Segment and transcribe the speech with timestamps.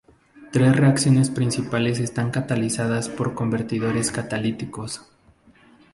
[0.51, 5.03] Tres reacciones principales están catalizadas por convertidores catalíticos.